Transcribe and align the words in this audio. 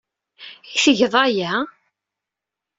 I 0.73 0.77
tgeḍ 0.83 1.13
aya? 1.25 1.51